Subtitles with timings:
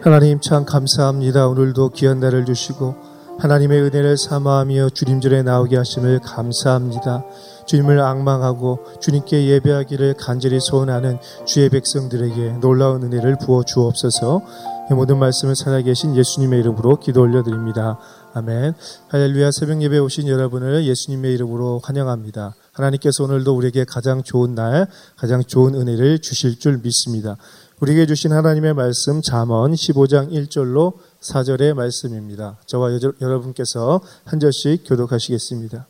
[0.00, 1.48] 하나님 참 감사합니다.
[1.48, 2.94] 오늘도 귀한 날을 주시고
[3.40, 7.24] 하나님의 은혜를 사모하며 주님전에 나오게 하심을 감사합니다.
[7.66, 14.42] 주님을 악망하고 주님께 예배하기를 간절히 소원하는 주의 백성들에게 놀라운 은혜를 부어 주옵소서.
[14.90, 17.98] 모든 말씀을 살아계신 예수님의 이름으로 기도 올려드립니다.
[18.34, 18.74] 아멘.
[19.08, 22.54] 할렐루야 새벽 예배 오신 여러분을 예수님의 이름으로 환영합니다.
[22.72, 24.86] 하나님께서 오늘도 우리에게 가장 좋은 날,
[25.16, 27.36] 가장 좋은 은혜를 주실 줄 믿습니다.
[27.80, 32.56] 우리에게 주신 하나님의 말씀 잠언 15장 1절로 4절의 말씀입니다.
[32.66, 35.86] 저와 여, 여러분께서 한 절씩 교독하시겠습니다.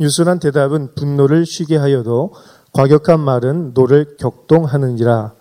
[0.00, 2.32] 유순한 대답은 분노를 쉬게 하여도
[2.72, 5.34] 과격한 말은 노를 격동하느니라.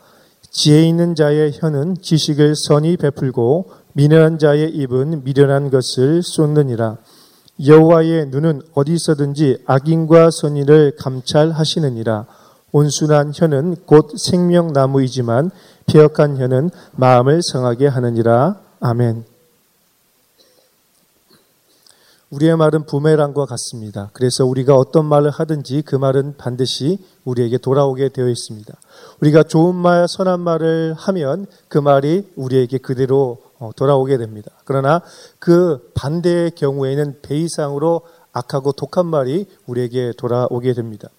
[0.52, 6.98] 지혜 있는 자의 혀는 지식을 선히 베풀고 미련한 자의 입은 미련한 것을 쏟느니라.
[7.66, 12.43] 여호와의 눈은 어디서든지 악인과 선인을 감찰하시느니라.
[12.74, 15.52] 온순한 혀는 곧 생명나무이지만
[15.86, 18.60] 폐역한 혀는 마음을 상하게 하느니라.
[18.82, 19.24] 아멘.
[22.32, 24.10] 우리의 말은 부메랑과 같습니다.
[24.14, 28.74] 그래서 우리가 어떤 말을 하든지 그 말은 반드시 우리에게 돌아오게 되어 있습니다.
[29.22, 34.50] 우리가 좋은 말, 선한 말을 하면 그 말이 우리에게 그대로 어, 돌아오게 됩니다.
[34.66, 35.02] 그러나
[35.38, 41.10] 그 반대의 경우에는 배 이상으로 악하고 독한 말이 우리에게 돌아오게 됩니다.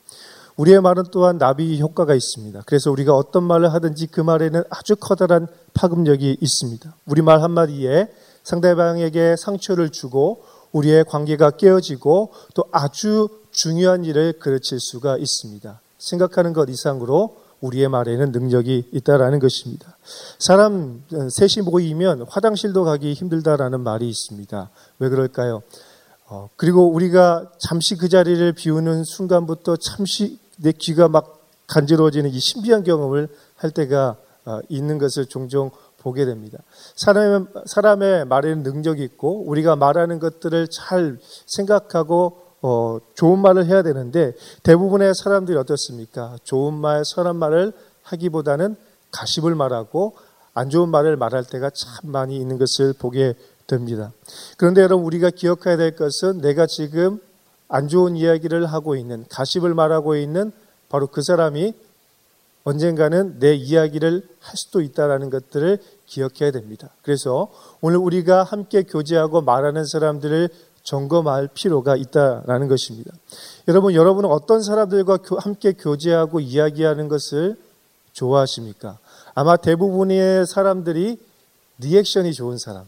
[0.56, 2.62] 우리의 말은 또한 나비 효과가 있습니다.
[2.66, 6.94] 그래서 우리가 어떤 말을 하든지 그 말에는 아주 커다란 파급력이 있습니다.
[7.06, 8.08] 우리 말 한마디에
[8.44, 15.80] 상대방에게 상처를 주고 우리의 관계가 깨어지고 또 아주 중요한 일을 그르칠 수가 있습니다.
[15.98, 19.96] 생각하는 것 이상으로 우리의 말에는 능력이 있다라는 것입니다.
[20.38, 24.70] 사람 셋이 모이면 화장실도 가기 힘들다라는 말이 있습니다.
[24.98, 25.62] 왜 그럴까요?
[26.26, 32.84] 어, 그리고 우리가 잠시 그 자리를 비우는 순간부터 잠시 내 귀가 막 간지러워지는 이 신비한
[32.84, 34.16] 경험을 할 때가
[34.46, 36.58] 어, 있는 것을 종종 보게 됩니다.
[36.96, 44.32] 사람의, 사람의 말에는 능력이 있고 우리가 말하는 것들을 잘 생각하고 어, 좋은 말을 해야 되는데
[44.62, 46.36] 대부분의 사람들이 어떻습니까?
[46.44, 48.76] 좋은 말, 선한 말을 하기보다는
[49.10, 50.14] 가십을 말하고
[50.52, 53.34] 안 좋은 말을 말할 때가 참 많이 있는 것을 보게
[53.66, 54.12] 됩니다.
[54.56, 57.20] 그런데 여러분 우리가 기억해야 될 것은 내가 지금
[57.74, 60.52] 안 좋은 이야기를 하고 있는 가십을 말하고 있는
[60.88, 61.74] 바로 그 사람이
[62.62, 66.90] 언젠가는 내 이야기를 할 수도 있다라는 것들을 기억해야 됩니다.
[67.02, 67.48] 그래서
[67.80, 70.50] 오늘 우리가 함께 교제하고 말하는 사람들을
[70.84, 73.10] 점검할 필요가 있다라는 것입니다.
[73.66, 77.56] 여러분, 여러분은 어떤 사람들과 함께 교제하고 이야기하는 것을
[78.12, 78.98] 좋아하십니까?
[79.34, 81.18] 아마 대부분의 사람들이
[81.78, 82.84] 리액션이 좋은 사람,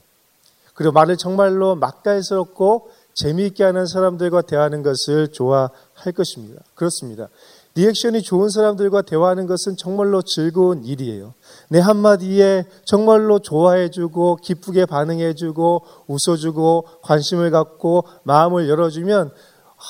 [0.74, 6.62] 그리고 말을 정말로 맛깔스럽고 재미있게 하는 사람들과 대하는 것을 좋아할 것입니다.
[6.74, 7.28] 그렇습니다.
[7.74, 11.34] 리액션이 좋은 사람들과 대화하는 것은 정말로 즐거운 일이에요.
[11.68, 19.30] 내 한마디에 정말로 좋아해주고 기쁘게 반응해주고 웃어주고 관심을 갖고 마음을 열어주면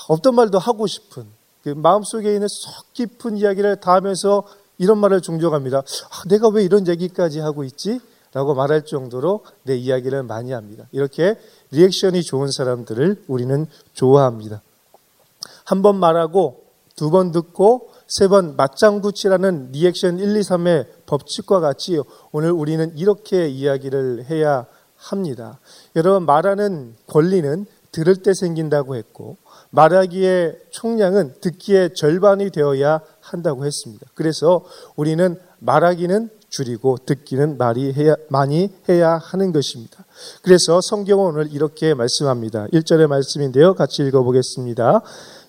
[0.08, 1.26] 없던 말도 하고 싶은
[1.62, 4.44] 그 마음속에 있는 속 깊은 이야기를 다 하면서
[4.78, 5.78] 이런 말을 종종 합니다.
[5.78, 8.00] 아, 내가 왜 이런 얘기까지 하고 있지?
[8.36, 10.84] 라고 말할 정도로 내 이야기를 많이 합니다.
[10.92, 11.36] 이렇게
[11.70, 14.60] 리액션이 좋은 사람들을 우리는 좋아합니다.
[15.64, 16.62] 한 번 말하고
[16.96, 21.98] 두 번 듣고 세 번 맞장구 치라는 리액션 1, 2, 3의 법칙과 같이
[22.30, 24.66] 오늘 우리는 이렇게 이야기를 해야
[24.98, 25.58] 합니다.
[25.96, 29.38] 여러분 말하는 권리는 들을 때 생긴다고 했고
[29.70, 34.06] 말하기의 총량은 듣기의 절반이 되어야 한다고 했습니다.
[34.14, 34.62] 그래서
[34.94, 40.04] 우리는 말하기는 줄이고 듣기는 많이 해야, 많이 해야 하는 것입니다.
[40.42, 42.66] 그래서 성경은 오늘 이렇게 말씀합니다.
[42.68, 43.74] 1절의 말씀인데요.
[43.74, 45.02] 같이 읽어보겠습니다.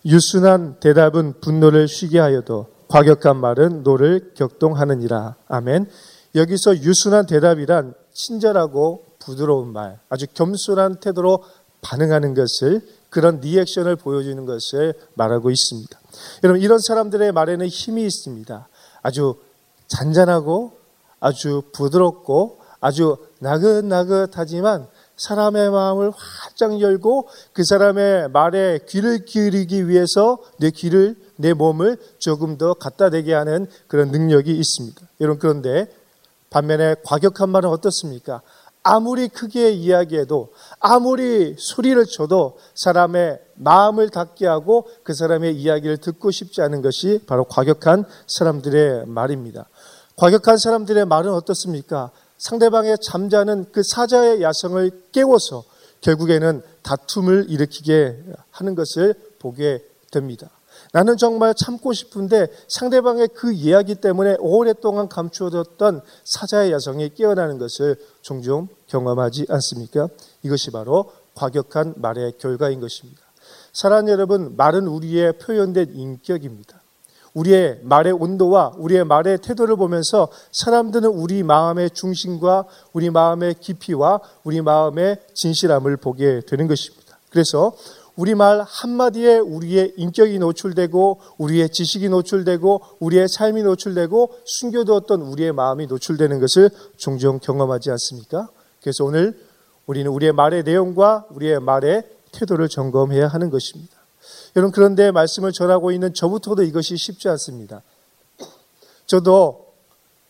[0.05, 5.35] 유순한 대답은 분노를 쉬게 하여도 과격한 말은 노를 격동하느니라.
[5.47, 5.87] 아멘.
[6.35, 11.43] 여기서 유순한 대답이란 친절하고 부드러운 말, 아주 겸손한 태도로
[11.81, 15.99] 반응하는 것을 그런 리액션을 보여주는 것을 말하고 있습니다.
[16.43, 18.67] 여러분 이런 사람들의 말에는 힘이 있습니다.
[19.01, 19.35] 아주
[19.87, 20.76] 잔잔하고
[21.19, 24.87] 아주 부드럽고 아주 나긋나긋하지만
[25.17, 32.57] 사람의 마음을 활짝 열고 그 사람의 말에 귀를 기울이기 위해서 내 귀를 내 몸을 조금
[32.57, 35.01] 더 갖다 대게 하는 그런 능력이 있습니다.
[35.21, 35.87] 여러분 그런데
[36.49, 38.41] 반면에 과격한 말은 어떻습니까?
[38.83, 46.61] 아무리 크게 이야기해도 아무리 소리를 쳐도 사람의 마음을 닫게 하고 그 사람의 이야기를 듣고 싶지
[46.61, 49.67] 않은 것이 바로 과격한 사람들의 말입니다.
[50.17, 52.09] 과격한 사람들의 말은 어떻습니까?
[52.39, 55.63] 상대방의 잠자는 그 사자의 야성을 깨워서
[56.01, 60.49] 결국에는 다툼을 일으키게 하는 것을 보게 됩니다.
[60.91, 68.69] 나는 정말 참고 싶은데 상대방의 그 이야기 때문에 오랫동안 감추어뒀던 사자의 여성이 깨어나는 것을 종종
[68.87, 70.07] 경험하지 않습니까?
[70.41, 73.21] 이것이 바로 과격한 말의 결과인 것입니다.
[73.71, 76.76] 사랑 여러분, 말은 우리의 표현된 인격입니다.
[77.37, 84.61] 우리의 말의 온도와 우리의 말의 태도를 보면서 사람들은 우리 마음의 중심과 우리 마음의 깊이와 우리
[84.61, 87.19] 마음의 진실함을 보게 되는 것입니다.
[87.29, 87.73] 그래서
[88.15, 95.85] 우리 말 한마디에 우리의 인격이 노출되고 우리의 지식이 노출되고 우리의 삶이 노출되고 숨겨두었던 우리의 마음이
[95.85, 98.49] 노출되는 것을 종종 경험하지 않습니까?
[98.81, 99.39] 그래서 오늘
[99.85, 103.95] 우리는 우리의 말의 내용과 우리의 말의 태도를 점검해야 하는 것입니다.
[104.57, 107.83] 여러분 그런데 말씀을 전하고 있는 저부터도 이것이 쉽지 않습니다.
[109.05, 109.67] 저도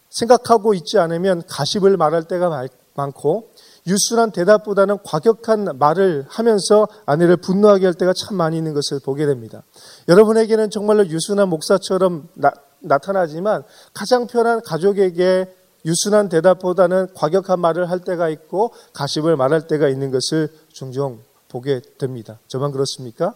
[0.09, 3.49] 생각하고 있지 않으면 가십을 말할 때가 많고
[3.87, 9.63] 유순한 대답보다는 과격한 말을 하면서 아내를 분노하게 할 때가 참 많이 있는 것을 보게 됩니다.
[10.09, 12.51] 여러분에게는 정말로 유순한 목사처럼 나,
[12.81, 13.63] 나타나지만
[13.93, 15.45] 가장 편한 가족에게
[15.85, 22.39] 유순한 대답보다는 과격한 말을 할 때가 있고 가십을 말할 때가 있는 것을 종종 보게 됩니다.
[22.49, 23.33] 저만 그렇습니까?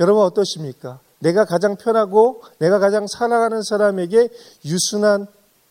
[0.00, 1.00] 여러분 어떠십니까?
[1.20, 4.28] 내가 가장 편하고 내가 가장 사랑하는 사람에게
[4.64, 5.26] 유순한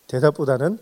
[0.07, 0.79] 대답보다는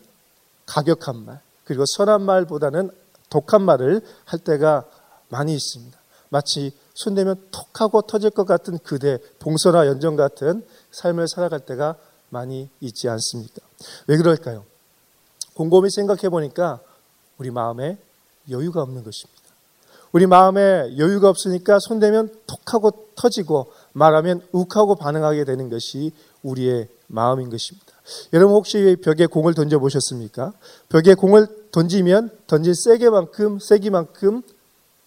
[0.66, 2.90] 가격한 말, 그리고 선한 말보다는
[3.30, 4.86] 독한 말을 할 때가
[5.30, 5.98] 많이 있습니다.
[6.30, 11.96] 마치 손대면 톡 하고 터질 것 같은 그대, 봉선화 연정 같은 삶을 살아갈 때가
[12.30, 13.62] 많이 있지 않습니까?
[14.08, 14.66] 왜 그럴까요?
[15.54, 16.80] 곰곰이 생각해 보니까
[17.38, 17.98] 우리 마음에
[18.50, 19.35] 여유가 없는 것입니다.
[20.16, 27.50] 우리 마음에 여유가 없으니까 손대면 톡 하고 터지고 말하면 욱하고 반응하게 되는 것이 우리의 마음인
[27.50, 27.88] 것입니다.
[28.32, 30.54] 여러분 혹시 벽에 공을 던져 보셨습니까?
[30.88, 34.42] 벽에 공을 던지면 던질 세게만큼 세기만큼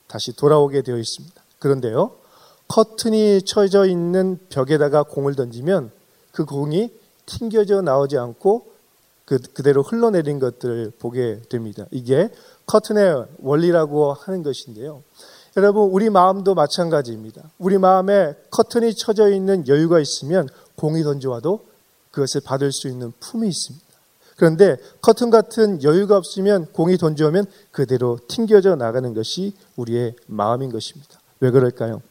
[0.09, 1.43] 다시 돌아오게 되어 있습니다.
[1.59, 2.11] 그런데요.
[2.69, 5.91] 커튼이 쳐져 있는 벽에다가 공을 던지면
[6.33, 6.93] 그 공이
[7.25, 8.67] 튕겨져 나오지 않고
[9.25, 11.87] 그, 그대로 흘러내린 것들을 보게 됩니다.
[11.93, 12.29] 이게
[12.69, 15.03] 커튼의 원리라고 하는 것인데요.
[15.57, 17.51] 여러분, 우리 마음도 마찬가지입니다.
[17.59, 21.67] 우리 마음에 커튼이 쳐져 있는 여유가 있으면 공이 던져와도
[22.13, 23.87] 그것을 받을 수 있는 품이 있습니다.
[24.37, 31.19] 그런데 커튼 같은 여유가 없으면 공이 던져오면 그대로 튕겨져 나가는 것이 우리의 마음인 것입니다.
[31.41, 32.03] 왜 그럴까요?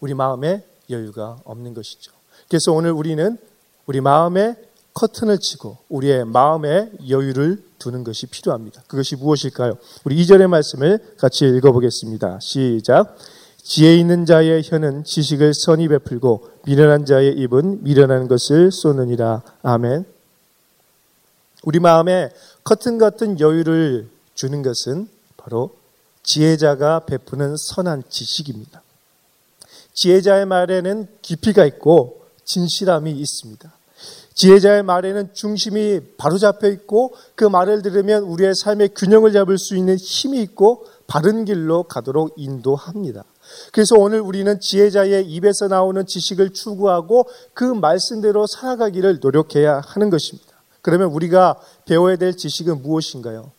[0.00, 2.12] 우리 마음에 여유가 없는 것이죠.
[2.48, 3.38] 그래서 오늘 우리는
[3.86, 4.56] 우리 마음에
[4.98, 8.82] 커튼을 치고 우리의 마음에 여유를 두는 것이 필요합니다.
[8.88, 9.78] 그것이 무엇일까요?
[10.02, 12.40] 우리 2절의 말씀을 같이 읽어보겠습니다.
[12.40, 13.16] 시작.
[13.62, 19.42] 지혜 있는 자의 혀는 지식을 선히 베풀고 미련한 자의 입은 미련한 것을 쏘느니라.
[19.62, 20.04] 아멘.
[21.62, 22.30] 우리 마음에
[22.64, 25.76] 커튼 같은 여유를 주는 것은 바로
[26.24, 28.82] 지혜자가 베푸는 선한 지식입니다.
[29.92, 33.77] 지혜자의 말에는 깊이가 있고 진실함이 있습니다.
[34.38, 39.96] 지혜자의 말에는 중심이 바로 잡혀 있고 그 말을 들으면 우리의 삶의 균형을 잡을 수 있는
[39.96, 43.24] 힘이 있고 바른 길로 가도록 인도합니다.
[43.72, 50.52] 그래서 오늘 우리는 지혜자의 입에서 나오는 지식을 추구하고 그 말씀대로 살아가기를 노력해야 하는 것입니다.
[50.82, 53.50] 그러면 우리가 배워야 될 지식은 무엇인가요?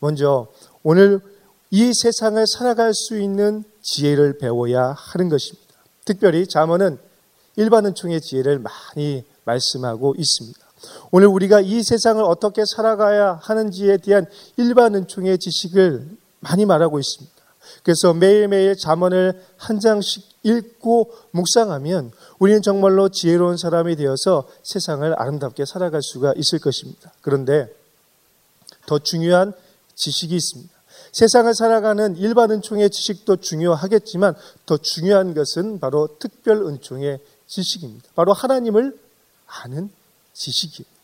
[0.00, 0.48] 먼저
[0.82, 1.20] 오늘
[1.70, 5.66] 이 세상을 살아갈 수 있는 지혜를 배워야 하는 것입니다.
[6.04, 6.98] 특별히 잠언은
[7.56, 10.58] 일반 은총의 지혜를 많이 말씀하고 있습니다.
[11.10, 14.26] 오늘 우리가 이 세상을 어떻게 살아가야 하는지에 대한
[14.56, 16.06] 일반 은총의 지식을
[16.40, 17.34] 많이 말하고 있습니다.
[17.82, 26.02] 그래서 매일매일 잠언을 한 장씩 읽고 묵상하면 우리는 정말로 지혜로운 사람이 되어서 세상을 아름답게 살아갈
[26.02, 27.12] 수가 있을 것입니다.
[27.20, 27.68] 그런데
[28.86, 29.52] 더 중요한
[29.94, 30.74] 지식이 있습니다.
[31.12, 34.34] 세상을 살아가는 일반 은총의 지식도 중요하겠지만
[34.66, 38.08] 더 중요한 것은 바로 특별 은총의 지식입니다.
[38.14, 38.96] 바로 하나님을
[39.46, 39.90] 아는
[40.32, 40.96] 지식이에요.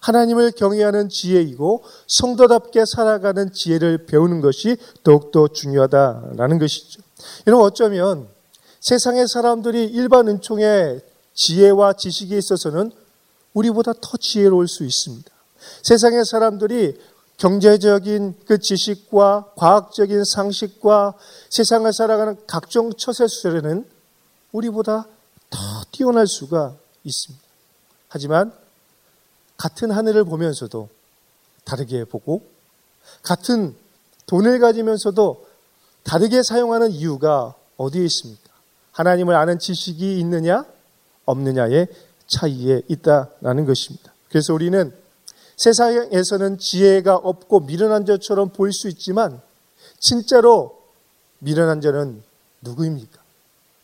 [0.00, 7.02] 하나님을 경외하는 지혜이고 성도답게 살아가는 지혜를 배우는 것이 더욱더 중요하다라는 것이죠.
[7.46, 8.28] 여러분 어쩌면
[8.80, 11.00] 세상의 사람들이 일반 은총의
[11.34, 12.90] 지혜와 지식에 있어서는
[13.54, 15.30] 우리보다 더 지혜로울 수 있습니다.
[15.82, 16.98] 세상의 사람들이
[17.36, 21.14] 경제적인 그 지식과 과학적인 상식과
[21.48, 23.88] 세상을 살아가는 각종 처세수에는
[24.52, 25.06] 우리보다
[25.50, 25.58] 더
[25.90, 27.41] 뛰어날 수가 있습니다.
[28.12, 28.52] 하지만
[29.56, 30.90] 같은 하늘을 보면서도
[31.64, 32.42] 다르게 보고
[33.22, 33.74] 같은
[34.26, 35.46] 돈을 가지면서도
[36.04, 38.50] 다르게 사용하는 이유가 어디에 있습니까?
[38.92, 40.66] 하나님을 아는 지식이 있느냐
[41.24, 41.86] 없느냐의
[42.26, 44.12] 차이에 있다라는 것입니다.
[44.28, 44.92] 그래서 우리는
[45.56, 49.40] 세상에서는 지혜가 없고 미련한 자처럼 보일 수 있지만
[49.98, 50.82] 진짜로
[51.38, 52.22] 미련한 자는
[52.60, 53.22] 누구입니까?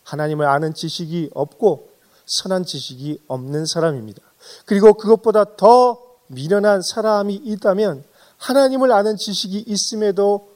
[0.05, 1.88] 하나님을 아는 지식이 없고
[2.29, 4.23] 선한 지식이 없는 사람입니다.
[4.67, 8.05] 그리고 그것보다 더 미련한 사람이 있다면
[8.37, 10.51] 하나님을 아는 지식이 있음에도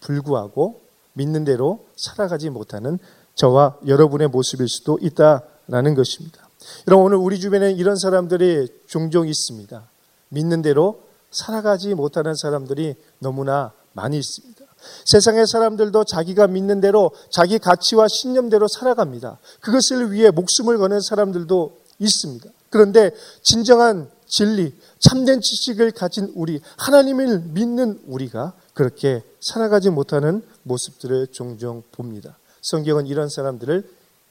[0.00, 0.80] 불구하고
[1.14, 2.98] 믿는 대로 살아가지 못하는
[3.34, 6.48] 저와 여러분의 모습일 수도 있다라는 것입니다.
[6.86, 9.82] 여러분 오늘 우리 주변에 이런 사람들이 종종 있습니다.
[10.28, 14.55] 믿는 대로 살아가지 못하는 사람들이 너무나 많이 있습니다.
[15.04, 19.38] 세상의 사람들도 자기가 믿는 대로 자기 가치와 신념대로 살아갑니다.
[19.60, 22.50] 그것을 위해 목숨을 거는 사람들도 있습니다.
[22.70, 23.10] 그런데
[23.42, 32.36] 진정한 진리, 참된 지식을 가진 우리, 하나님을 믿는 우리가 그렇게 살아가지 못하는 모습들을 종종 봅니다.
[32.62, 33.88] 성경은 이런 사람들을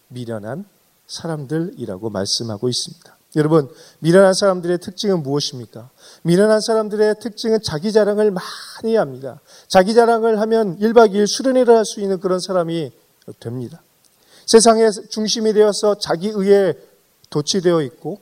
[0.09, 0.65] 미련한
[1.07, 3.14] 사람들이라고 말씀하고 있습니다.
[3.35, 5.89] 여러분, 미련한 사람들의 특징은 무엇입니까?
[6.23, 9.41] 미련한 사람들의 특징은 자기 자랑을 많이 합니다.
[9.67, 12.91] 자기 자랑을 하면 1박 2일 수련회를 할 수 있는 그런 사람이
[13.39, 13.81] 됩니다.
[14.45, 16.73] 세상의 중심이 되어서 자기 의에
[17.29, 18.19] 도취되어 있고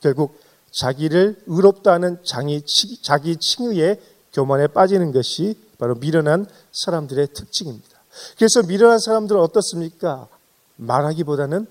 [0.00, 0.38] 결국
[0.70, 2.62] 자기를 의롭다는 장이,
[3.02, 4.00] 자기 칭의에
[4.32, 7.88] 교만에 빠지는 것이 바로 미련한 사람들의 특징입니다.
[8.36, 10.28] 그래서 미련한 사람들은 어떻습니까?
[10.76, 11.66] 말하기보다는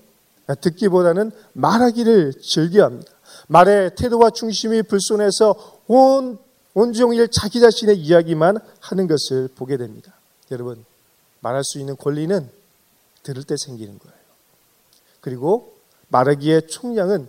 [0.60, 3.10] 듣기보다는 말하기를 즐겨합니다.
[3.48, 6.38] 말의 태도와 중심이 불손해서 온
[6.74, 10.12] 온종일 자기 자신의 이야기만 하는 것을 보게 됩니다.
[10.50, 10.84] 여러분,
[11.40, 12.48] 말할 수 있는 권리는
[13.22, 14.16] 들을 때 생기는 거예요.
[15.20, 15.72] 그리고
[16.08, 17.28] 말하기의 총량은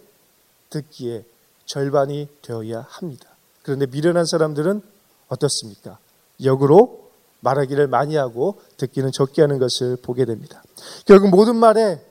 [0.70, 1.24] 듣기에
[1.66, 3.30] 절반이 되어야 합니다.
[3.62, 4.82] 그런데 미련한 사람들은
[5.28, 5.98] 어떻습니까?
[6.44, 10.64] 역으로 말하기를 많이 하고 듣기는 적게 하는 것을 보게 됩니다.
[11.06, 12.04] 결국 모든 말에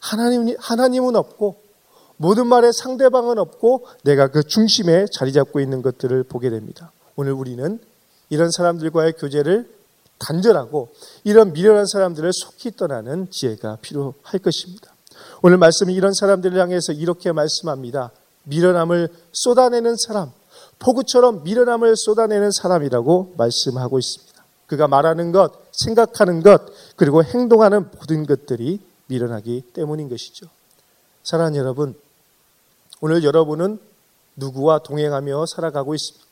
[0.00, 1.56] 하나님, 하나님은 없고
[2.16, 6.92] 모든 말에 상대방은 없고 내가 그 중심에 자리 잡고 있는 것들을 보게 됩니다.
[7.16, 7.78] 오늘 우리는
[8.28, 9.70] 이런 사람들과의 교제를
[10.18, 10.88] 단절하고
[11.24, 14.92] 이런 미련한 사람들을 속히 떠나는 지혜가 필요할 것입니다.
[15.42, 18.10] 오늘 말씀이 이런 사람들을 향해서 이렇게 말씀합니다.
[18.44, 20.30] 미련함을 쏟아내는 사람,
[20.78, 24.44] 폭우처럼 미련함을 쏟아내는 사람이라고 말씀하고 있습니다.
[24.66, 26.62] 그가 말하는 것, 생각하는 것,
[26.96, 28.80] 그리고 행동하는 모든 것들이
[29.10, 30.46] 미련하기 때문인 것이죠.
[31.22, 31.94] 사랑하는 여러분,
[33.00, 33.78] 오늘 여러분은
[34.36, 36.26] 누구와 동행하며 살아가고 있습니까?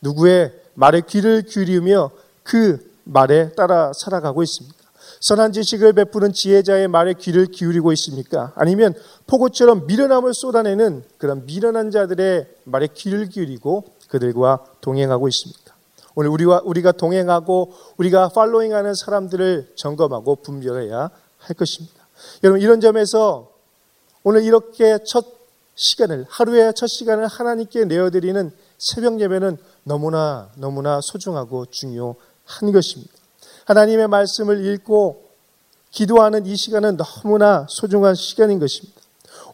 [0.00, 2.10] 누구의 말에 귀를 기울이며
[2.42, 4.82] 그 말에 따라 살아가고 있습니까?
[5.20, 8.52] 선한 지식을 베푸는 지혜자의 말에 귀를 기울이고 있습니까?
[8.56, 8.94] 아니면
[9.26, 15.74] 폭우처럼 미련함을 쏟아내는 그런 미련한 자들의 말에 귀를 기울이고 그들과 동행하고 있습니까?
[16.14, 22.01] 오늘 우리와 우리가 동행하고 우리가 팔로잉하는 사람들을 점검하고 분별해야 할 것입니다.
[22.42, 23.52] 여러분 이런 점에서
[24.24, 25.26] 오늘 이렇게 첫
[25.74, 33.12] 시간을 하루의 첫 시간을 하나님께 내어드리는 새벽 예배는 너무나 너무나 소중하고 중요한 것입니다.
[33.64, 35.28] 하나님의 말씀을 읽고
[35.90, 39.00] 기도하는 이 시간은 너무나 소중한 시간인 것입니다.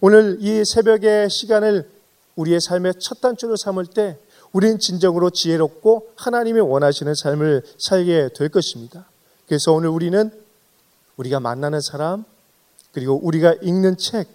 [0.01, 1.89] 오늘 이 새벽의 시간을
[2.37, 4.19] 우리의 삶의 첫 단추로 삼을 때
[4.53, 9.07] 우리는 진정으로 지혜롭고 하나님이 원하시는 삶을 살게 될 것입니다.
[9.47, 10.31] 그래서 오늘 우리는
[11.17, 12.25] 우리가 만나는 사람,
[12.93, 14.29] 그리고 우리가 읽는 책,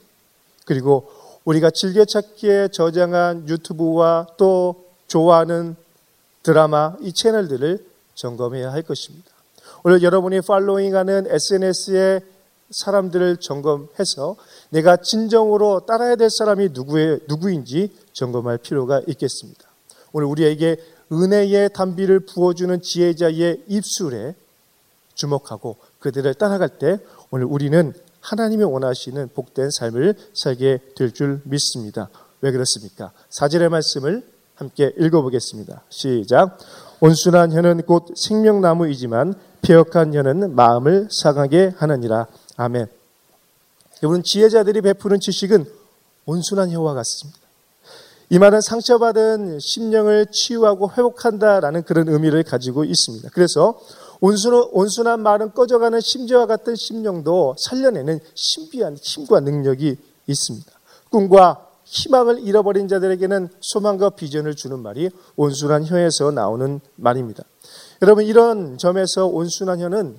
[0.66, 1.10] 그리고
[1.46, 5.76] 우리가 즐겨찾기에 저장한 유튜브와 또 좋아하는
[6.42, 9.30] 드라마, 이 채널들을 점검해야 할 것입니다.
[9.84, 12.22] 오늘 여러분이 팔로잉하는 SNS의
[12.72, 14.36] 사람들을 점검해서
[14.70, 19.62] 내가 진정으로 따라야 될 사람이 누구의, 누구인지 점검할 필요가 있겠습니다.
[20.12, 20.78] 오늘 우리에게
[21.12, 24.36] 은혜의 단비를 부어주는 지혜자의 입술에
[25.16, 26.98] 주목하고 그들을 따라갈 때
[27.30, 27.94] 오늘 우리는
[28.24, 32.10] 하나님이 원하시는 복된 삶을 살게 될 줄 믿습니다.
[32.42, 33.12] 왜 그렇습니까?
[33.30, 34.26] 사절의 말씀을
[34.56, 35.84] 함께 읽어보겠습니다.
[35.90, 36.58] 시작.
[37.02, 42.28] 온순한 혀는 곧 생명나무이지만 폐역한 혀는 마음을 상하게 하느니라.
[42.56, 42.88] 아멘.
[44.02, 45.66] 여러분, 지혜자들이 베푸는 지식은
[46.26, 47.40] 온순한 혀와 같습니다.
[48.30, 53.30] 이 말은 상처받은 심령을 치유하고 회복한다라는 그런 의미를 가지고 있습니다.
[53.34, 53.80] 그래서
[54.24, 60.72] 온순, 온순 한 말은 꺼져가는 심지와 같은 심령도 살려내는 신비한 힘과 능력이 있습니다.
[61.10, 67.44] 꿈과 희망을 잃어버린 자들에게는 소망과 비전을 주는 말이 온순한 혀에서 나오는 말입니다.
[68.02, 70.18] 여러분 이런 점에서 온순한 혀는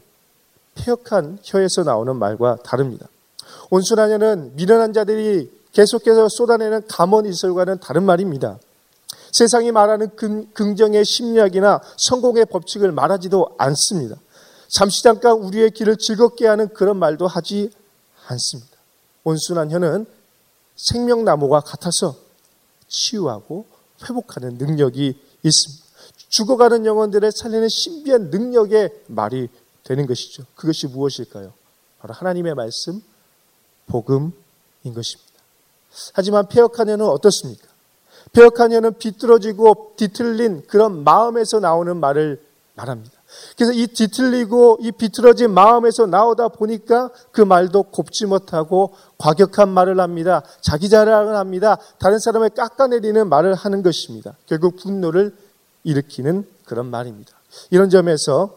[0.75, 3.09] 폐역한 혀에서 나오는 말과 다릅니다.
[3.71, 8.59] 온순한 혀는 미련한 자들이 계속해서 쏟아내는 감언 이설과는 다른 말입니다.
[9.35, 10.15] 세상이 말하는
[10.55, 14.15] 긍정의 심리학이나 성공의 법칙을 말하지도 않습니다.
[14.69, 17.71] 잠시 잠깐 우리의 길을 즐겁게 하는 그런 말도 하지
[18.29, 18.71] 않습니다.
[19.25, 20.07] 온순한 혀는
[20.77, 22.17] 생명나무와 같아서
[22.87, 23.67] 치유하고
[24.05, 25.85] 회복하는 능력이 있습니다.
[26.29, 29.49] 죽어가는 영혼들을 살리는 신비한 능력의 말이
[29.83, 30.45] 되는 것이죠.
[30.55, 31.53] 그것이 무엇일까요?
[31.99, 33.03] 바로 하나님의 말씀,
[33.87, 34.45] 복음입니다.
[34.95, 35.33] 것입니다.
[36.13, 37.74] 하지만 폐역한 혀는 어떻습니까?
[38.43, 42.41] 혀는 비뚤어지고 뒤틀린 그런 마음에서 나오는 말을
[42.75, 43.15] 말합니다.
[43.57, 50.43] 그래서 이 뒤틀리고 이 비틀어진 마음에서 나오다 보니까 그 말도 곱지 못하고 과격한 말을 합니다.
[50.61, 51.79] 자기 자랑을 합니다.
[51.99, 54.37] 다른 사람을 깎아내리는 말을 하는 것입니다.
[54.47, 55.35] 결국 분노를
[55.85, 57.33] 일으키는 그런 말입니다.
[57.71, 58.57] 이런 점에서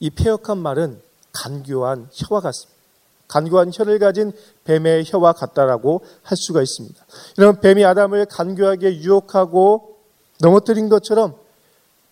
[0.00, 1.00] 이 폐역한 말은
[1.32, 2.75] 간교한 혀와 같습니다.
[3.28, 4.32] 간교한 혀를 가진
[4.64, 7.04] 뱀의 혀와 같다라고 할 수가 있습니다.
[7.38, 9.96] 이런 뱀이 아담을 간교하게 유혹하고
[10.40, 11.34] 넘어뜨린 것처럼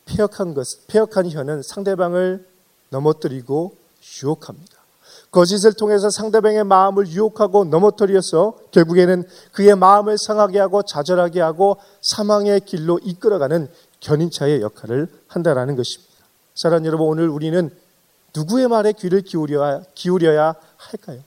[0.06, 2.46] 폐역한 것, 폐역한 혀는 상대방을
[2.90, 3.76] 넘어뜨리고
[4.22, 4.74] 유혹합니다.
[5.30, 13.00] 거짓을 통해서 상대방의 마음을 유혹하고 넘어뜨려서 결국에는 그의 마음을 상하게 하고 좌절하게 하고 사망의 길로
[13.02, 13.68] 이끌어가는
[13.98, 16.12] 견인차의 역할을 한다라는 것입니다.
[16.54, 17.70] 사랑 여러분, 오늘 우리는
[18.34, 21.20] 누구의 말에 귀를 기울여야, 기울여야 할까요?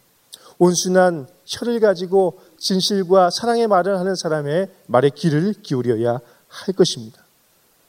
[0.60, 7.24] 온순한 혀를 가지고 진실과 사랑의 말을 하는 사람의 말에 귀를 기울여야 할 것입니다.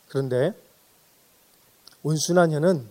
[0.08, 0.52] 그런데
[2.02, 2.86] 온순한 혀는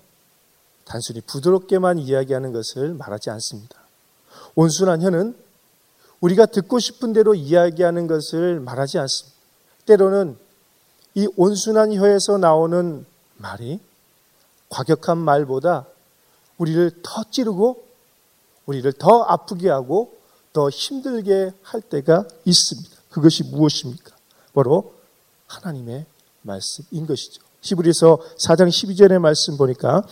[0.86, 3.78] 단순히 부드럽게만 이야기하는 것을 말하지 않습니다.
[4.56, 5.36] 온순한 혀는
[6.22, 9.38] 우리가 듣고 싶은 대로 이야기하는 것을 말하지 않습니다.
[9.86, 10.38] 때로는
[11.16, 13.06] 이 온순한 혀에서 나오는
[13.38, 13.80] 말이
[14.70, 15.86] 과격한 말보다
[16.58, 17.84] 우리를 더 찌르고
[18.66, 20.14] 우리를 더 아프게 하고
[20.54, 22.90] 더 힘들게 할 때가 있습니다.
[23.10, 24.16] 그것이 무엇입니까?
[24.54, 24.94] 바로
[25.48, 26.06] 하나님의
[26.42, 27.42] 말씀인 것이죠.
[27.62, 30.04] 히브리서 4장 12절의 말씀 보니까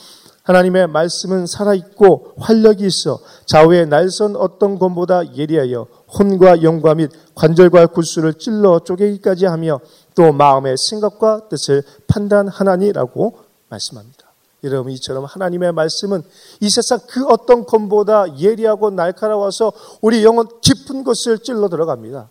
[0.43, 8.35] 하나님의 말씀은 살아있고 활력이 있어 좌우의 날선 어떤 검보다 예리하여 혼과 영과 및 관절과 굴수를
[8.35, 9.79] 찔러 쪼개기까지 하며
[10.13, 14.24] 또 마음의 생각과 뜻을 판단하나니라고 말씀합니다.
[14.65, 16.23] 여러분 이처럼 하나님의 말씀은
[16.59, 22.29] 이 세상 그 어떤 검보다 예리하고 날카로워서 우리 영혼 깊은 곳을 찔러 들어갑니다.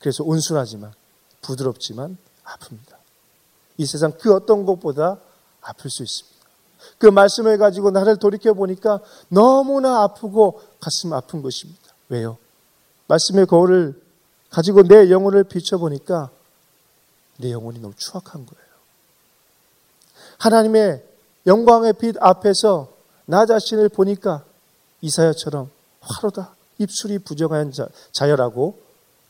[0.00, 0.92] 그래서 온순하지만
[1.42, 2.96] 부드럽지만 아픕니다.
[3.76, 5.18] 이 세상 그 어떤 것보다
[5.60, 6.38] 아플 수 있습니다.
[6.98, 11.80] 그 말씀을 가지고 나를 돌이켜 보니까 너무나 아프고 가슴 아픈 것입니다.
[12.08, 12.38] 왜요?
[13.08, 14.00] 말씀의 거울을
[14.50, 16.30] 가지고 내 영혼을 비춰보니까
[17.36, 18.68] 내 영혼이 너무 추악한 거예요.
[20.38, 21.07] 하나님의
[21.48, 22.92] 영광의 빛 앞에서
[23.24, 24.44] 나 자신을 보니까
[25.00, 28.78] 이사야처럼 화로다 입술이 부정한 자, 자여라고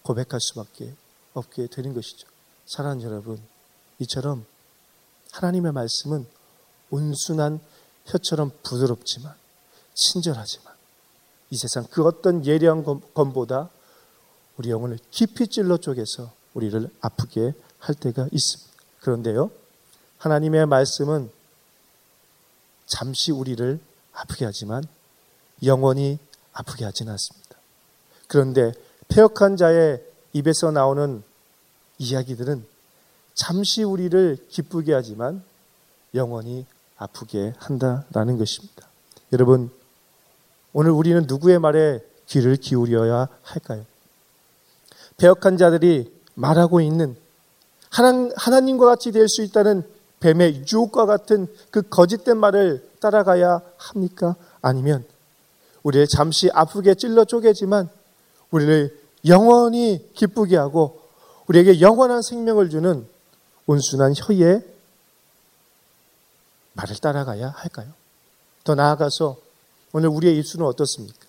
[0.02, 0.92] 고백할 수밖에
[1.32, 2.26] 없게 되는 것이죠.
[2.66, 3.40] 사랑하는 여러분,
[4.00, 4.44] 이처럼
[5.30, 6.26] 하나님의 말씀은
[6.90, 7.60] 온순한
[8.06, 9.34] 혀처럼 부드럽지만
[9.94, 10.74] 친절하지만
[11.50, 13.70] 이 세상 그 어떤 예리한 검보다
[14.56, 18.72] 우리 영혼을 깊이 찔러 쪼개서 우리를 아프게 할 때가 있습니다.
[19.00, 19.52] 그런데요,
[20.18, 21.37] 하나님의 말씀은
[22.88, 23.78] 잠시 우리를
[24.12, 24.82] 아프게 하지만
[25.62, 26.18] 영원히
[26.52, 27.56] 아프게 하지는 않습니다.
[28.26, 28.72] 그런데
[29.08, 31.22] 폐역한 자의 입에서 나오는
[31.98, 32.66] 이야기들은
[33.34, 35.42] 잠시 우리를 기쁘게 하지만
[36.14, 38.88] 영원히 아프게 한다라는 것입니다.
[39.32, 39.70] 여러분,
[40.72, 43.84] 오늘 우리는 누구의 말에 귀를 기울여야 할까요?
[45.16, 47.16] 배역한 자들이 말하고 있는
[47.90, 49.88] 하나님과 같이 될 수 있다는
[50.20, 54.36] 뱀의 유혹과 같은 그 거짓된 말을 따라가야 합니까?
[54.60, 55.04] 아니면
[55.82, 57.88] 우리를 잠시 아프게 찔러 쪼개지만
[58.50, 61.00] 우리를 영원히 기쁘게 하고
[61.46, 63.06] 우리에게 영원한 생명을 주는
[63.66, 64.62] 온순한 혀의
[66.74, 67.88] 말을 따라가야 할까요?
[68.64, 69.36] 더 나아가서
[69.92, 71.26] 오늘 우리의 입술은 어떻습니까?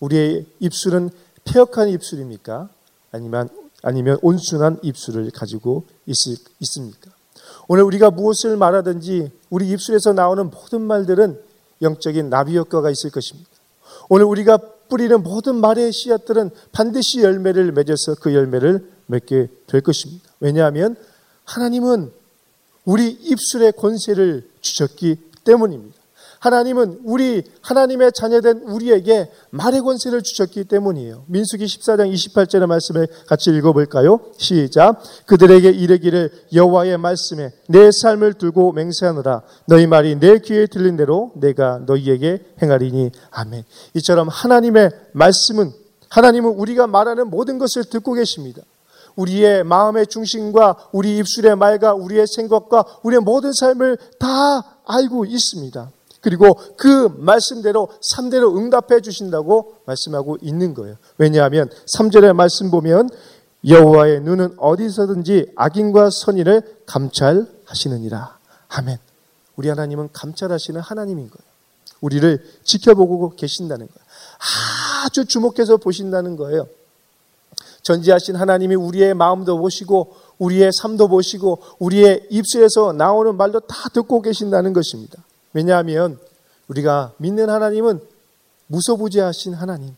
[0.00, 1.10] 우리의 입술은
[1.44, 2.68] 폐역한 입술입니까?
[3.12, 3.48] 아니면
[3.82, 6.16] 아니면 온순한 입술을 가지고 있,
[6.60, 7.10] 있습니까?
[7.72, 11.40] 오늘 우리가 무엇을 말하든지 우리 입술에서 나오는 모든 말들은
[11.82, 13.48] 영적인 나비 효과가 있을 것입니다.
[14.08, 20.28] 오늘 우리가 뿌리는 모든 말의 씨앗들은 반드시 열매를 맺어서 그 열매를 맺게 될 것입니다.
[20.40, 20.96] 왜냐하면
[21.44, 22.10] 하나님은
[22.86, 25.99] 우리 입술의 권세를 주셨기 때문입니다.
[26.40, 31.24] 하나님은 우리 하나님의 자녀된 우리에게 말의 권세를 주셨기 때문이에요.
[31.26, 34.20] 민수기 14장 28절의 말씀을 같이 읽어볼까요?
[34.38, 35.02] 시작.
[35.26, 39.42] 그들에게 이르기를 여호와의 말씀에 내 삶을 두고 맹세하노라.
[39.66, 43.64] 너희 말이 내 귀에 들린 대로 내가 너희에게 행하리니 아멘.
[43.94, 45.72] 이처럼 하나님의 말씀은
[46.08, 48.62] 하나님은 우리가 말하는 모든 것을 듣고 계십니다.
[49.14, 55.90] 우리의 마음의 중심과 우리 입술의 말과 우리의 생각과 우리의 모든 삶을 다 알고 있습니다.
[56.20, 60.96] 그리고 그 말씀대로 3대로 응답해 주신다고 말씀하고 있는 거예요.
[61.18, 63.08] 왜냐하면 3절의 말씀 보면
[63.66, 68.38] 여호와의 눈은 어디서든지 악인과 선인을 감찰하시느니라.
[68.68, 68.98] 아멘.
[69.56, 71.50] 우리 하나님은 감찰하시는 하나님인 거예요.
[72.00, 74.06] 우리를 지켜보고 계신다는 거예요.
[75.04, 76.66] 아주 주목해서 보신다는 거예요.
[77.82, 84.72] 전지하신 하나님이 우리의 마음도 보시고 우리의 삶도 보시고 우리의 입술에서 나오는 말도 다 듣고 계신다는
[84.72, 85.22] 것입니다.
[85.52, 86.18] 왜냐하면
[86.68, 88.00] 우리가 믿는 하나님은
[88.68, 89.96] 무소부지하신 하나님,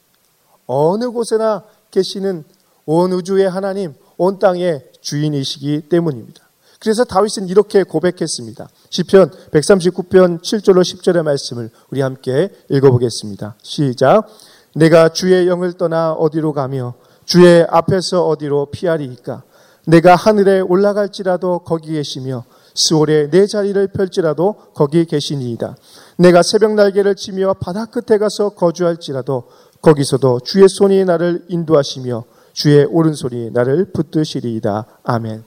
[0.67, 2.45] 어느 곳에나 계시는
[2.87, 6.43] 온 우주의 하나님, 온 땅의 주인이시기 때문입니다.
[6.81, 8.69] 그래서 다윗은 이렇게 고백했습니다.
[8.91, 13.55] 시편 139편 7절로 10절의 말씀을 우리 함께 읽어보겠습니다.
[13.63, 14.27] 시작.
[14.75, 19.43] 내가 주의 영을 떠나 어디로 가며 주의 앞에서 어디로 피하리이까?
[19.87, 25.77] 내가 하늘에 올라갈지라도 거기 계시며 수월에 내 자리를 펼지라도 거기 계시니이다.
[26.17, 29.45] 내가 새벽 날개를 치며 바다 끝에 가서 거주할지라도
[29.81, 34.87] 거기서도 주의 손이 나를 인도하시며 주의 오른손이 나를 붙드시리이다.
[35.03, 35.45] 아멘.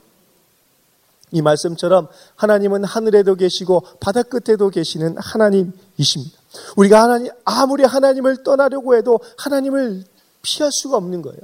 [1.32, 6.36] 이 말씀처럼 하나님은 하늘에도 계시고 바다 끝에도 계시는 하나님이십니다.
[6.76, 10.04] 우리가 하나님, 아무리 하나님을 떠나려고 해도 하나님을
[10.42, 11.40] 피할 수가 없는 거예요.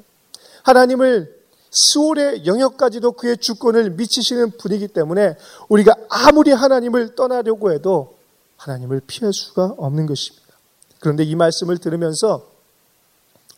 [0.63, 1.42] 하나님을
[1.73, 5.37] 수월의 영역까지도 그의 주권을 미치시는 분이기 때문에
[5.69, 8.17] 우리가 아무리 하나님을 떠나려고 해도
[8.59, 10.47] 하나님을 피할 수가 없는 것입니다.
[11.01, 12.47] 그런데 이 말씀을 들으면서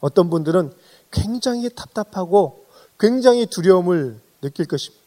[0.00, 0.72] 어떤 분들은
[1.10, 2.64] 굉장히 답답하고
[2.98, 5.02] 굉장히 두려움을 느낄 것입니다.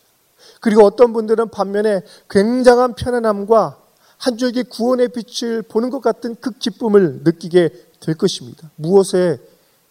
[0.60, 3.80] 그리고 어떤 분들은 반면에 굉장한 편안함과
[4.18, 8.70] 한 줄기 구원의 빛을 보는 것 같은 그 기쁨을 느끼게 될 것입니다.
[8.76, 9.40] 무엇의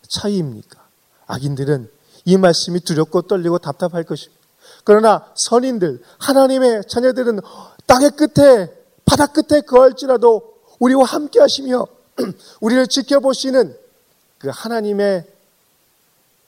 [0.09, 0.85] 차이입니까?
[1.27, 1.96] 악인들은
[2.27, 4.37] 이 말씀이 두렵고 떨리고 답답할 것입니다.
[4.85, 7.41] 그러나 선인들, 하나님의 자녀들은
[7.87, 8.69] 땅의 끝에,
[9.05, 11.87] 바다 끝에 거할지라도 우리와 함께 하시며
[12.61, 13.77] 우리를 지켜보시는
[14.39, 15.25] 그 하나님의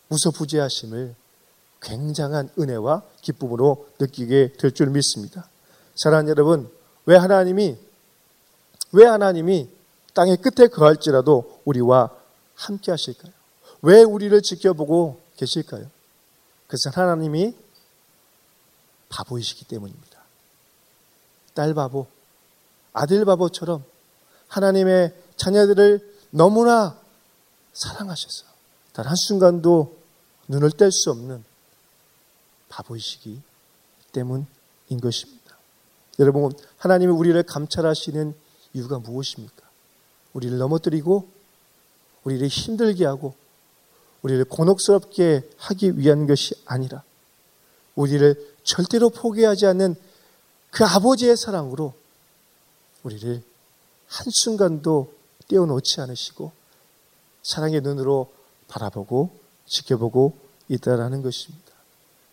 [0.09, 1.15] 무소부지하심을
[1.81, 5.49] 굉장한 은혜와 기쁨으로 느끼게 될 줄 믿습니다.
[5.95, 6.71] 사랑하는 여러분,
[7.07, 7.77] 왜 하나님이
[8.93, 9.69] 왜 하나님이
[10.15, 12.11] 땅의 끝에 거할지라도 우리와
[12.57, 13.33] 함께 하실까요?
[13.83, 15.89] 왜 우리를 지켜보고 계실까요?
[16.67, 17.57] 그것은 하나님이
[19.09, 20.23] 바보이시기 때문입니다.
[21.55, 22.07] 딸 바보,
[22.93, 23.85] 아들 바보처럼
[24.49, 27.01] 하나님의 자녀들을 너무나
[27.73, 28.45] 사랑하셔서
[28.93, 29.97] 단 한순간도
[30.49, 31.45] 눈을 뗄 수 없는
[32.69, 33.41] 바보이시기
[34.13, 34.47] 때문인
[35.01, 35.57] 것입니다.
[36.19, 38.35] 여러분, 하나님이 우리를 감찰하시는
[38.75, 39.63] 이유가 무엇입니까?
[40.35, 41.29] 우리를 넘어뜨리고
[42.25, 43.35] 우리를 힘들게 하고
[44.23, 47.03] 우리를 곤혹스럽게 하기 위한 것이 아니라
[47.95, 49.97] 우리를 절대로 포기하지 않는
[50.71, 51.95] 그 아버지의 사랑으로
[53.03, 53.43] 우리를
[54.09, 55.13] 한순간도
[55.49, 56.53] 떼어놓지 않으시고
[57.43, 58.31] 사랑의 눈으로
[58.69, 59.31] 바라보고
[59.67, 60.37] 지켜보고
[60.69, 61.73] 있다라는 것입니다.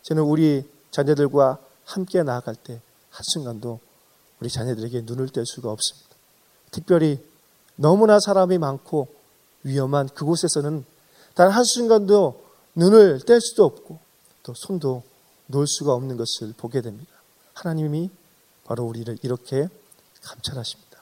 [0.02, 3.80] 저는 우리 자녀들과 함께 나아갈 때 한순간도
[4.40, 6.08] 우리 자녀들에게 눈을 뗄 수가 없습니다.
[6.70, 7.18] 특별히
[7.76, 9.08] 너무나 사람이 많고
[9.62, 10.84] 위험한 그곳에서는
[11.36, 12.42] 단 한순간도
[12.74, 13.98] 눈을 뗄 수도 없고
[14.42, 15.02] 또 손도
[15.48, 17.12] 놓을 수가 없는 것을 보게 됩니다.
[17.52, 18.10] 하나님이
[18.64, 19.68] 바로 우리를 이렇게
[20.22, 20.98] 감찰하십니다.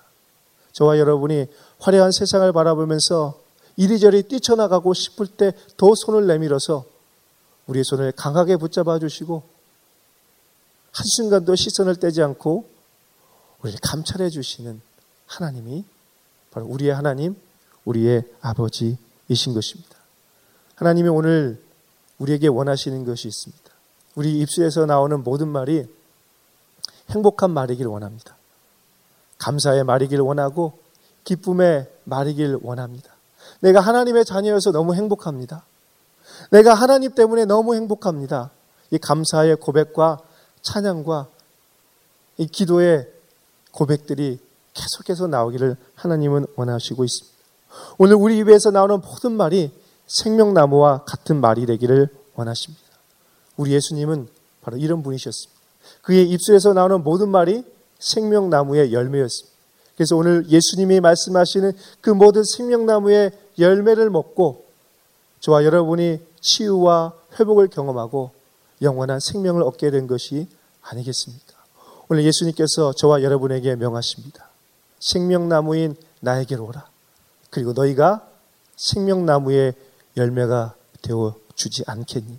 [0.73, 1.47] 저와 여러분이
[1.79, 3.41] 화려한 세상을 바라보면서
[3.77, 6.85] 이리저리 뛰쳐나가고 싶을 때 더 손을 내밀어서
[7.69, 9.45] 우리의 손을 강하게 붙잡아 주시고
[10.91, 12.69] 한순간도 시선을 떼지 않고
[13.63, 14.81] 우리를 감찰해 주시는
[15.27, 15.85] 하나님이
[16.51, 17.37] 바로 우리의 하나님,
[17.85, 20.04] 우리의 아버지이신 것입니다.
[20.77, 21.63] 하나님이 오늘
[22.19, 23.65] 우리에게 원하시는 것이 있습니다.
[24.15, 25.87] 우리 입술에서 나오는 모든 말이
[27.11, 28.37] 행복한 말이길 원합니다.
[29.39, 30.79] 감사의 말이길 원하고
[31.25, 33.13] 기쁨의 말이길 원합니다.
[33.61, 35.65] 내가 하나님의 자녀여서 너무 행복합니다.
[36.51, 38.51] 내가 하나님 때문에 너무 행복합니다.
[38.91, 40.19] 이 감사의 고백과
[40.63, 41.29] 찬양과
[42.39, 43.09] 이 기도의
[43.73, 44.39] 고백들이
[44.73, 47.35] 계속해서 나오기를 하나님은 원하시고 있습니다.
[47.99, 49.73] 오늘 우리 입에서 나오는 모든 말이
[50.07, 52.83] 생명나무와 같은 말이 되기를 원하십니다.
[53.57, 54.29] 우리 예수님은
[54.63, 55.61] 바로 이런 분이셨습니다.
[56.03, 57.65] 그의 입술에서 나오는 모든 말이
[57.99, 59.55] 생명나무의 열매였습니다.
[59.97, 64.65] 그래서 오늘 예수님이 말씀하시는 그 모든 생명나무의 열매를 먹고
[65.41, 68.33] 저와 여러분이 치유와 회복을 경험하고
[68.83, 70.49] 영원한 생명을 얻게 된 것이
[70.83, 71.55] 아니겠습니까?
[72.09, 74.49] 오늘 예수님께서 저와 여러분에게 명하십니다.
[74.99, 76.87] 생명나무인 나에게로 오라.
[77.51, 78.27] 그리고 너희가
[78.77, 79.75] 생명나무의
[80.17, 82.39] 열매가 되어 주지 않겠니?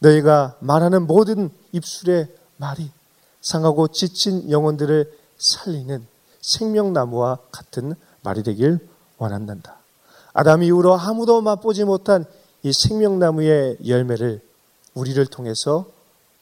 [0.00, 2.90] 너희가 말하는 모든 입술의 말이
[3.40, 6.06] 상하고 지친 영혼들을 살리는
[6.40, 8.78] 생명나무와 같은 말이 되길
[9.18, 9.78] 원한단다.
[10.32, 12.24] 아담 이후로 아무도 맛보지 못한
[12.62, 14.40] 이 생명나무의 열매를
[14.94, 15.86] 우리를 통해서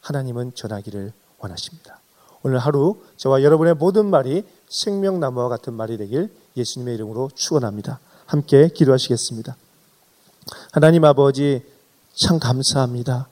[0.00, 2.00] 하나님은 전하기를 원하십니다.
[2.42, 8.00] 오늘 하루 저와 여러분의 모든 말이 생명나무와 같은 말이 되길 예수님의 이름으로 축원합니다.
[8.26, 9.56] 함께 기도하시겠습니다.
[10.72, 11.64] 하나님 아버지
[12.14, 13.26] 참 감사합니다.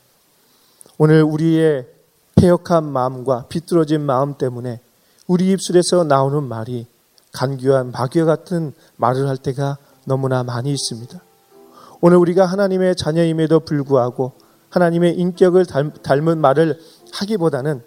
[0.98, 1.86] 오늘 우리의
[2.34, 4.80] 폐역한 마음과 비뚤어진 마음 때문에
[5.28, 6.88] 우리 입술에서 나오는 말이
[7.32, 11.20] 간교한 마귀와 같은 말을 할 때가 너무나 많이 있습니다.
[12.00, 14.32] 오늘 우리가 하나님의 자녀임에도 불구하고
[14.70, 15.66] 하나님의 인격을
[16.02, 16.80] 닮은 말을
[17.12, 17.84] 하기보다는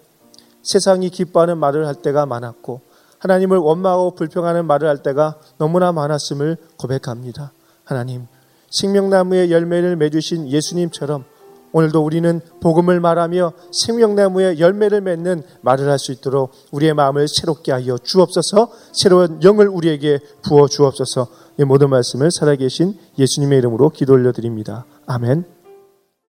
[0.62, 2.80] 세상이 기뻐하는 말을 할 때가 많았고
[3.18, 7.52] 하나님을 원망하고 불평하는 말을 할 때가 너무나 많았음을 고백합니다.
[7.84, 8.26] 하나님,
[8.72, 11.24] 생명나무의 열매를 맺으신 예수님처럼
[11.72, 17.96] 오늘도 우리는 복음을 말하며 생명나무의 열매를 맺는 말을 할 수 있도록 우리의 마음을 새롭게 하여
[17.96, 24.84] 주옵소서 새로운 영을 우리에게 부어 주옵소서 이 모든 말씀을 살아계신 예수님의 이름으로 기도 올려드립니다.
[25.06, 25.51] 아멘.